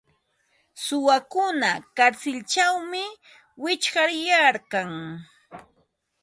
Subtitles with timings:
[0.83, 3.03] Suwakuna karsilćhawmi
[3.63, 4.89] wichqaryarkan.